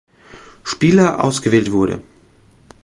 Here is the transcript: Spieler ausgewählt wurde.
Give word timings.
Spieler 0.63 1.19
ausgewählt 1.23 1.69
wurde. 1.71 2.01